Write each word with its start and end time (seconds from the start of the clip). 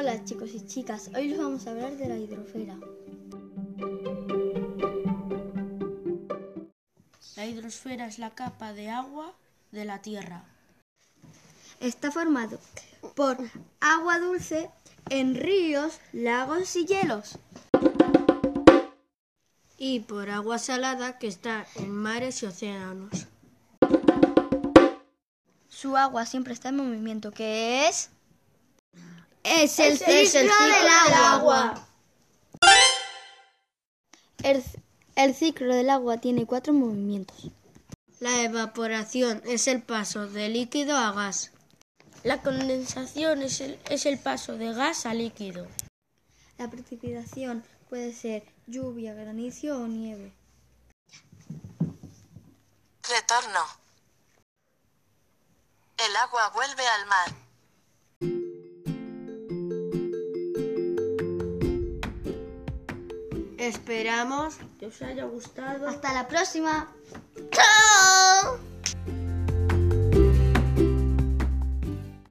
Hola 0.00 0.24
chicos 0.24 0.50
y 0.54 0.64
chicas, 0.64 1.10
hoy 1.16 1.26
les 1.26 1.38
vamos 1.38 1.66
a 1.66 1.72
hablar 1.72 1.96
de 1.96 2.06
la 2.06 2.16
hidrosfera. 2.16 2.78
La 7.34 7.46
hidrosfera 7.46 8.06
es 8.06 8.20
la 8.20 8.30
capa 8.30 8.72
de 8.72 8.90
agua 8.90 9.34
de 9.72 9.84
la 9.84 10.00
Tierra. 10.00 10.44
Está 11.80 12.12
formado 12.12 12.60
por 13.16 13.38
agua 13.80 14.20
dulce 14.20 14.70
en 15.10 15.34
ríos, 15.34 15.98
lagos 16.12 16.76
y 16.76 16.86
hielos. 16.86 17.36
Y 19.78 19.98
por 19.98 20.30
agua 20.30 20.58
salada 20.58 21.18
que 21.18 21.26
está 21.26 21.66
en 21.74 21.90
mares 21.90 22.40
y 22.44 22.46
océanos. 22.46 23.26
Su 25.68 25.96
agua 25.96 26.24
siempre 26.24 26.52
está 26.52 26.68
en 26.68 26.76
movimiento, 26.76 27.32
que 27.32 27.88
es... 27.88 28.10
Es 29.50 29.78
el, 29.78 29.96
ciclo, 29.96 30.40
del 30.40 30.88
agua. 31.14 31.88
El, 34.42 34.62
el 35.16 35.34
ciclo 35.34 35.74
del 35.74 35.88
agua 35.88 36.18
tiene 36.18 36.44
cuatro 36.44 36.74
movimientos. 36.74 37.50
La 38.20 38.42
evaporación 38.42 39.42
es 39.46 39.66
el 39.66 39.82
paso 39.82 40.26
de 40.26 40.50
líquido 40.50 40.96
a 40.96 41.12
gas. 41.12 41.52
La 42.24 42.42
condensación 42.42 43.40
es 43.42 43.62
el, 43.62 43.80
es 43.88 44.04
el 44.04 44.18
paso 44.18 44.58
de 44.58 44.74
gas 44.74 45.06
a 45.06 45.14
líquido. 45.14 45.66
La 46.58 46.68
precipitación 46.68 47.64
puede 47.88 48.12
ser 48.12 48.44
lluvia, 48.66 49.14
granizo 49.14 49.78
o 49.78 49.86
nieve. 49.86 50.32
Retorno. 53.02 53.60
El 56.06 56.16
agua 56.16 56.50
vuelve 56.50 56.86
al 56.86 57.06
mar. 57.06 57.47
Esperamos 63.58 64.56
que 64.78 64.86
os 64.86 65.02
haya 65.02 65.24
gustado. 65.24 65.88
Hasta 65.88 66.14
la 66.14 66.28
próxima. 66.28 66.88
¡Chao! 67.50 68.47